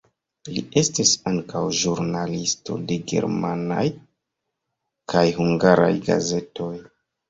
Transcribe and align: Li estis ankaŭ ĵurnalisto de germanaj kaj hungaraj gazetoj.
Li 0.53 0.61
estis 0.81 1.11
ankaŭ 1.31 1.61
ĵurnalisto 1.81 2.79
de 2.89 2.99
germanaj 3.15 3.87
kaj 5.17 5.27
hungaraj 5.41 5.97
gazetoj. 6.13 6.77